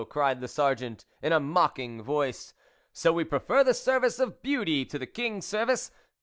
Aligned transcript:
cried 0.09 0.41
the 0.41 0.47
Sergeant 0.47 1.05
in 1.21 1.31
a 1.31 1.39
mocking 1.39 2.01
voice," 2.01 2.55
so 2.91 3.13
we 3.13 3.23
pre 3.23 3.37
fer 3.37 3.63
the 3.63 3.71
service 3.75 4.17
of 4.17 4.41
beauty 4.41 4.83
to 4.83 4.97
the 4.97 5.05
King's 5.05 5.45
service 5.45 5.91